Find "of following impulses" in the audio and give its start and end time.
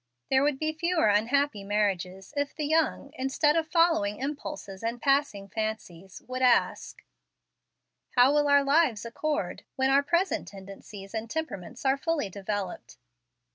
3.55-4.81